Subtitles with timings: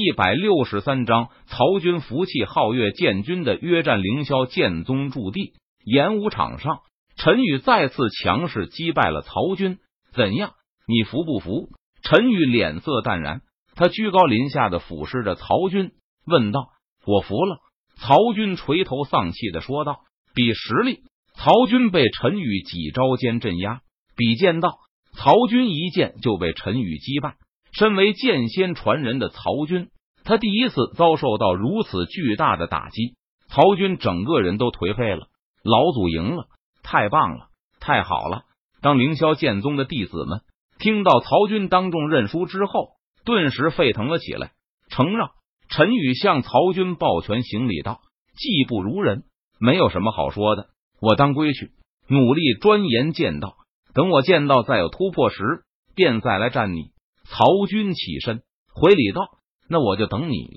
[0.00, 5.52] 一百六十三章，曹军福气皓月建军的约战凌霄剑宗驻地
[5.84, 6.78] 演武场上，
[7.16, 9.76] 陈宇再次强势击败了曹军。
[10.14, 10.54] 怎样？
[10.86, 11.68] 你服不服？
[12.02, 13.42] 陈宇脸色淡然，
[13.74, 15.90] 他居高临下的俯视着曹军，
[16.24, 16.68] 问道
[17.06, 17.58] ：“我服了。”
[18.00, 19.98] 曹军垂头丧气的说道
[20.34, 21.00] ：“比实力。”
[21.36, 23.82] 曹军被陈宇几招间镇压，
[24.16, 24.78] 比剑道。
[25.12, 27.36] 曹军一剑就被陈宇击败。
[27.72, 29.88] 身为剑仙传人的曹军，
[30.24, 33.14] 他第一次遭受到如此巨大的打击，
[33.48, 35.28] 曹军整个人都颓废了。
[35.62, 36.46] 老祖赢了，
[36.82, 37.48] 太棒了，
[37.80, 38.42] 太好了！
[38.80, 40.40] 当凌霄剑宗的弟子们
[40.78, 42.92] 听到曹军当众认输之后，
[43.24, 44.52] 顿时沸腾了起来。
[44.88, 45.30] 承让，
[45.68, 48.00] 陈宇向曹军抱拳行礼道
[48.36, 49.24] ：“技不如人，
[49.60, 50.68] 没有什么好说的。
[51.00, 51.72] 我当归去，
[52.08, 53.56] 努力钻研剑道。
[53.94, 55.62] 等我剑道再有突破时，
[55.94, 56.90] 便再来战你。”
[57.30, 58.42] 曹军起身
[58.74, 59.22] 回礼道
[59.70, 60.48] ：“那我就等你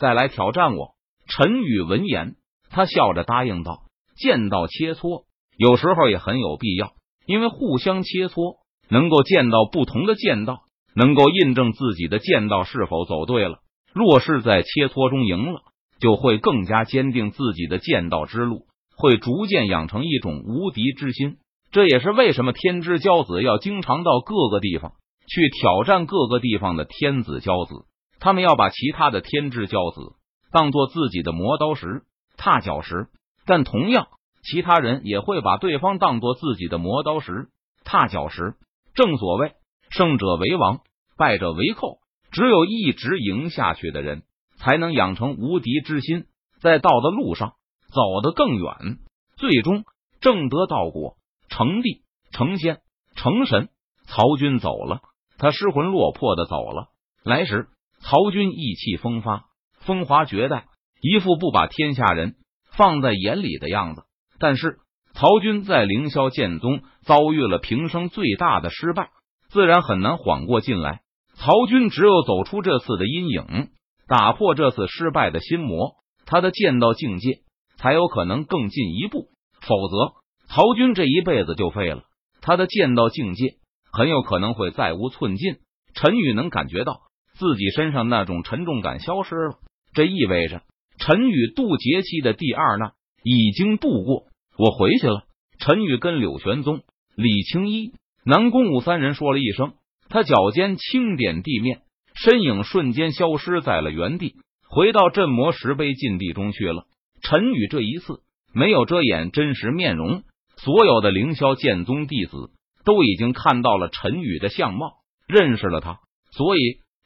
[0.00, 0.96] 再来挑战我。”
[1.30, 2.34] 陈宇闻言，
[2.70, 3.82] 他笑着答应道
[4.18, 5.24] ：“剑道切磋
[5.56, 6.92] 有时候也很有必要，
[7.24, 8.56] 因为互相切磋，
[8.88, 13.60] 能够见到不同的剑道，能够印证自己的剑道是否走对了。
[13.94, 15.60] 若是在切磋中赢了，
[16.00, 21.36] 就会更加坚定自己的剑道之路，会逐渐养成一种无敌之心。
[21.70, 24.94] 这也是为什么天之骄子要经常到各个地方。”
[25.28, 27.86] 去挑战各个地方的天子骄子，
[28.18, 30.16] 他们要把其他的天之骄子
[30.50, 32.02] 当做自己的磨刀石、
[32.36, 33.08] 踏脚石，
[33.46, 34.08] 但同样，
[34.42, 37.48] 其他人也会把对方当做自己的磨刀石、
[37.84, 38.54] 踏脚石。
[38.94, 39.52] 正所谓，
[39.90, 40.80] 胜者为王，
[41.16, 41.98] 败者为寇。
[42.30, 44.22] 只有一直赢下去的人，
[44.56, 46.24] 才能养成无敌之心，
[46.60, 47.52] 在道的路上
[47.92, 48.98] 走得更远，
[49.36, 49.84] 最终
[50.20, 51.16] 正得道果，
[51.48, 52.80] 成帝、成仙、
[53.14, 53.68] 成神。
[54.10, 55.02] 曹军走了。
[55.38, 56.88] 他失魂落魄的走了。
[57.24, 57.68] 来时，
[58.00, 59.44] 曹军意气风发，
[59.80, 60.66] 风华绝代，
[61.00, 62.34] 一副不把天下人
[62.72, 64.02] 放在眼里的样子。
[64.38, 64.78] 但是，
[65.14, 69.10] 曹军在凌霄剑宗遭遇了平生最大的失败，
[69.48, 71.00] 自然很难缓过劲来。
[71.34, 73.70] 曹军只有走出这次的阴影，
[74.06, 75.94] 打破这次失败的心魔，
[76.26, 77.42] 他的剑道境界
[77.76, 79.28] 才有可能更进一步。
[79.60, 80.14] 否则，
[80.48, 82.02] 曹军这一辈子就废了。
[82.40, 83.54] 他的剑道境界。
[83.92, 85.56] 很有可能会再无寸进。
[85.94, 87.00] 陈宇能感觉到
[87.38, 89.58] 自己身上那种沉重感消失了，
[89.94, 90.62] 这意味着
[90.98, 94.24] 陈宇渡劫期的第二难已经度过。
[94.56, 95.24] 我回去了。
[95.60, 96.82] 陈宇跟柳玄宗、
[97.16, 97.92] 李青衣、
[98.24, 99.72] 南宫武三人说了一声，
[100.08, 101.80] 他脚尖轻点地面，
[102.14, 104.36] 身影瞬间消失在了原地，
[104.68, 106.84] 回到镇魔石碑禁地中去了。
[107.22, 108.20] 陈宇这一次
[108.54, 110.22] 没有遮掩真实面容，
[110.56, 112.50] 所有的凌霄剑宗弟子。
[112.84, 114.92] 都已经看到了陈宇的相貌，
[115.26, 116.00] 认识了他，
[116.30, 116.60] 所以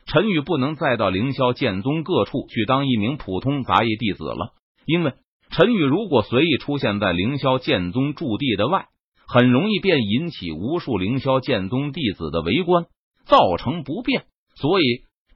[0.06, 4.53] 陈宇不能再到凌霄剑宗各处去当一名普通杂役弟子了。
[4.87, 5.15] 因为
[5.50, 8.87] 陈宇如果随意出现在凌霄剑宗驻地的外，
[9.27, 12.87] 很容易便引起无数凌霄剑宗弟子的围观，
[13.25, 14.25] 造成不便。
[14.55, 14.84] 所以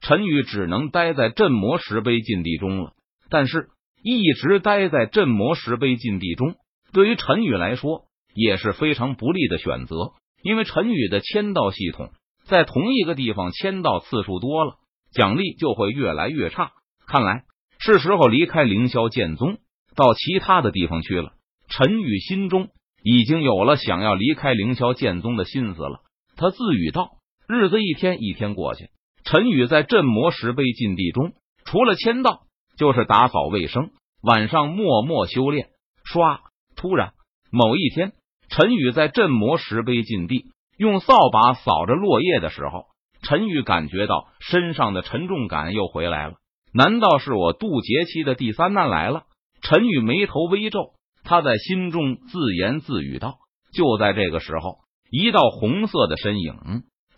[0.01, 2.93] 陈宇只能待在镇魔石碑禁地中了。
[3.29, 3.69] 但是，
[4.03, 6.55] 一直待在镇魔石碑禁地中，
[6.93, 8.03] 对于陈宇来说
[8.33, 10.13] 也是非常不利的选择。
[10.41, 12.11] 因为陈宇的签到系统
[12.45, 14.75] 在同一个地方签到次数多了，
[15.11, 16.71] 奖励就会越来越差。
[17.05, 17.43] 看来
[17.79, 19.57] 是时候离开凌霄剑宗，
[19.95, 21.33] 到其他的地方去了。
[21.69, 22.69] 陈宇心中
[23.03, 26.01] 已经有了想要离开凌霄剑宗的心思了。
[26.35, 27.09] 他自语道
[27.47, 28.89] ：“日子一天一天过去，
[29.23, 31.33] 陈宇在镇魔石碑禁地中，
[31.65, 32.43] 除了签到，
[32.77, 33.89] 就是打扫卫生，
[34.21, 35.69] 晚上默默修炼。
[36.05, 36.39] 唰！
[36.75, 37.13] 突然，
[37.51, 38.13] 某一天。
[38.57, 40.45] 陈宇在镇魔石碑禁地
[40.79, 42.85] 用扫把扫着落叶的时候，
[43.21, 46.33] 陈宇感觉到身上的沉重感又回来了。
[46.73, 49.25] 难道是我渡劫期的第三难来了？
[49.61, 53.35] 陈宇眉头微皱，他在心中自言自语道
[53.77, 54.79] ：“就在这个时候，
[55.11, 56.55] 一道红色的身影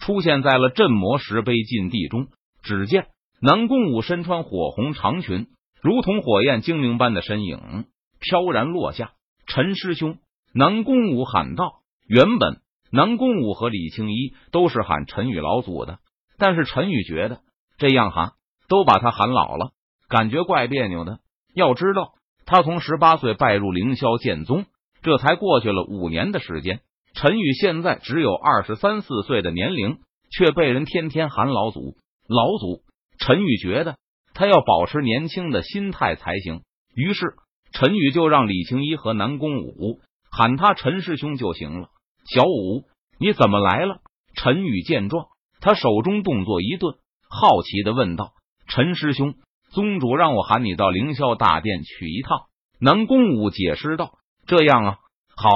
[0.01, 2.27] 出现在了镇魔石碑禁地中。
[2.63, 3.07] 只见
[3.41, 5.47] 南宫武身穿火红长裙，
[5.81, 7.85] 如同火焰精灵般的身影
[8.19, 9.13] 飘然落下。
[9.47, 10.17] 陈师兄。”
[10.53, 12.61] 南宫武喊道：“原本
[12.91, 15.99] 南宫武和李青衣都是喊陈宇老祖的，
[16.39, 17.41] 但是陈宇觉得
[17.77, 18.31] 这样喊
[18.67, 19.71] 都把他喊老了，
[20.07, 21.19] 感觉怪别扭的。
[21.53, 22.13] 要知道，
[22.45, 24.65] 他从十八岁拜入凌霄剑宗，
[25.03, 26.79] 这才过去了五年的时间。
[27.13, 29.99] 陈宇现在只有二十三四岁的年龄，
[30.31, 31.95] 却被人天天喊老祖
[32.27, 32.81] 老祖。
[33.19, 33.97] 陈宇觉得
[34.33, 36.61] 他要保持年轻的心态才行，
[36.95, 37.35] 于是
[37.71, 39.99] 陈宇就让李青衣和南宫武。”
[40.31, 41.89] 喊他陈师兄就行了。
[42.25, 42.83] 小五，
[43.19, 44.01] 你怎么来了？
[44.35, 45.27] 陈宇见状，
[45.59, 46.95] 他手中动作一顿，
[47.29, 48.33] 好奇的问道
[48.67, 49.35] ：“陈师兄，
[49.71, 52.41] 宗主让我喊你到凌霄大殿去一趟。
[52.79, 54.13] 南宫武解释道
[54.47, 54.97] ：“这样啊，
[55.35, 55.49] 好。”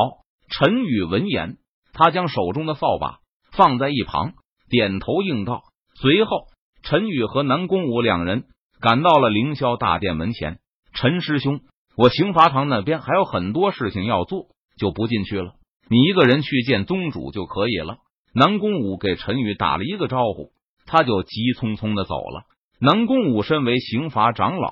[0.49, 1.57] 陈宇闻言，
[1.93, 3.19] 他将手中的扫把
[3.53, 4.33] 放在一旁，
[4.69, 5.63] 点头应道。
[5.95, 6.47] 随后，
[6.83, 8.43] 陈宇和南宫武两人
[8.79, 10.59] 赶到了凌霄大殿门前。
[10.93, 11.61] 陈师兄，
[11.97, 14.47] 我刑罚堂那边还有很多事情要做，
[14.77, 15.53] 就不进去了。
[15.89, 17.97] 你一个人去见宗主就可以了。
[18.33, 20.51] 南宫武给陈宇打了一个招呼，
[20.85, 22.43] 他就急匆匆的走了。
[22.79, 24.71] 南宫武身为刑罚长老，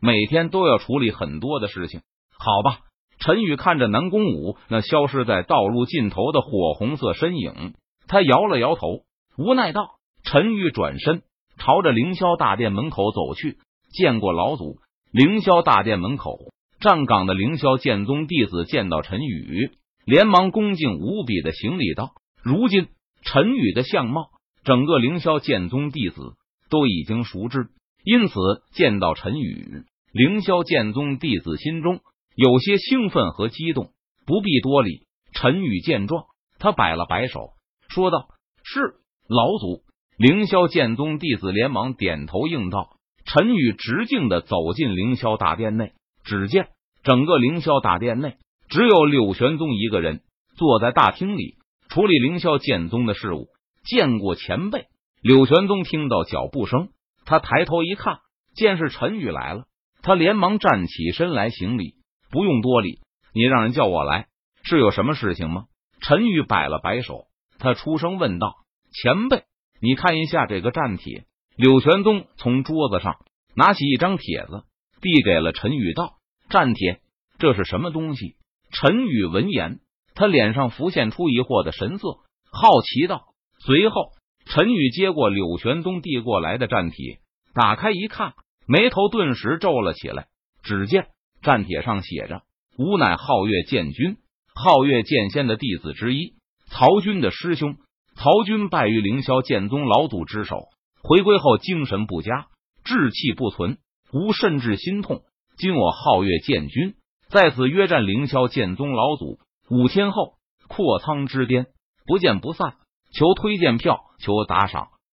[0.00, 2.00] 每天都要处理很多的事情。
[2.36, 2.80] 好吧，
[3.20, 7.74] 陈宇看着南宫武那消失在道路尽头的火红色身影，
[8.06, 9.02] 他摇了摇头，
[9.36, 9.90] 无奈道
[10.24, 11.22] ：“陈宇，转身
[11.56, 13.58] 朝着凌霄大殿门口走去，
[13.92, 14.78] 见过老祖。”
[15.10, 16.36] 凌霄大殿门口
[16.80, 19.72] 站岗的凌霄剑宗弟子见到陈宇。
[20.04, 22.88] 连忙恭敬无比的行礼道：“如今
[23.22, 24.30] 陈宇的相貌，
[24.64, 26.32] 整个凌霄剑宗弟子
[26.70, 27.68] 都已经熟知，
[28.04, 28.34] 因此
[28.72, 32.00] 见到陈宇，凌霄剑宗弟子心中
[32.34, 33.90] 有些兴奋和激动。
[34.24, 36.24] 不必多礼。”陈宇见状，
[36.58, 37.50] 他摆了摆手，
[37.88, 38.28] 说道
[38.64, 38.80] ：“是
[39.28, 39.82] 老祖。”
[40.16, 42.96] 凌霄剑宗弟子连忙点头应道。
[43.26, 45.92] 陈宇直径的走进凌霄大殿内，
[46.28, 46.68] 只见
[47.02, 48.36] 整个凌霄大殿内。
[48.68, 50.20] 只有柳玄宗一个人
[50.56, 51.56] 坐在大厅里
[51.88, 53.48] 处理凌霄剑宗的事务。
[53.82, 54.88] 见过前辈，
[55.22, 56.90] 柳玄宗听到脚步声，
[57.24, 58.18] 他抬头一看，
[58.54, 59.64] 见是陈宇来了，
[60.02, 61.94] 他连忙站起身来行礼。
[62.30, 63.00] 不用多礼，
[63.32, 64.26] 你让人叫我来
[64.62, 65.64] 是有什么事情吗？
[66.02, 67.24] 陈宇摆了摆手，
[67.58, 68.54] 他出声问道
[68.92, 69.44] ：“前辈，
[69.80, 71.24] 你看一下这个战帖。”
[71.56, 73.16] 柳玄宗从桌子上
[73.56, 74.64] 拿起一张帖子，
[75.00, 76.17] 递给了陈宇，道
[76.48, 77.00] ：“战帖，
[77.38, 78.36] 这是什么东西？”
[78.70, 79.80] 陈宇闻言，
[80.14, 82.18] 他脸上浮现出疑惑的神色，
[82.50, 83.26] 好奇道。
[83.60, 84.12] 随后，
[84.44, 87.20] 陈宇接过柳玄宗递过来的战帖，
[87.54, 88.34] 打开一看，
[88.66, 90.26] 眉头顿时皱了起来。
[90.62, 91.08] 只见
[91.40, 92.42] 战帖上写着
[92.76, 94.16] ：“吾乃皓月剑君，
[94.54, 96.34] 皓月剑仙的弟子之一，
[96.66, 97.76] 曹军的师兄。
[98.16, 100.66] 曹军败于凌霄剑宗老祖之手，
[101.02, 102.48] 回归后精神不佳，
[102.84, 103.78] 志气不存，
[104.12, 105.22] 吾甚至心痛。
[105.58, 106.94] 今我皓月剑君。”
[107.28, 109.38] 在此约战凌霄剑宗老祖，
[109.68, 111.66] 五天后阔苍之巅，
[112.06, 112.76] 不见不散。
[113.12, 114.88] 求推荐票，求打赏。